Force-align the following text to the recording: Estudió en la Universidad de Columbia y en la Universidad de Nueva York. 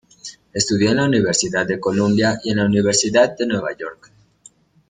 Estudió 0.51 0.89
en 0.89 0.97
la 0.97 1.05
Universidad 1.05 1.67
de 1.67 1.79
Columbia 1.79 2.39
y 2.43 2.49
en 2.49 2.57
la 2.57 2.65
Universidad 2.65 3.37
de 3.37 3.45
Nueva 3.45 3.73
York. 3.77 4.11